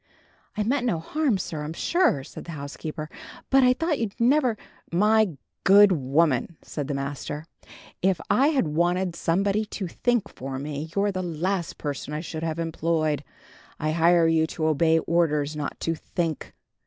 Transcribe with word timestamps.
"I 0.57 0.63
meant 0.63 0.87
no 0.87 0.97
harm, 0.97 1.37
sir, 1.37 1.61
I'm 1.61 1.73
sure," 1.73 2.23
said 2.23 2.45
the 2.45 2.53
housekeeper; 2.53 3.07
"but 3.51 3.63
I 3.63 3.73
thought 3.73 3.99
you'd 3.99 4.19
never" 4.19 4.57
"My 4.91 5.37
good 5.63 5.91
woman," 5.91 6.57
said 6.63 6.89
her 6.89 6.95
master, 6.95 7.45
"if 8.01 8.19
I 8.27 8.47
had 8.47 8.69
wanted 8.69 9.15
somebody 9.15 9.63
to 9.65 9.87
think 9.87 10.27
for 10.27 10.57
me, 10.57 10.89
you're 10.95 11.11
the 11.11 11.21
last 11.21 11.77
person 11.77 12.15
I 12.15 12.21
should 12.21 12.41
have 12.41 12.57
employed. 12.57 13.23
I 13.79 13.91
hire 13.91 14.25
you 14.27 14.47
to 14.47 14.65
obey 14.65 14.97
orders, 14.97 15.55
not 15.55 15.79
to 15.81 15.93
think." 15.93 16.55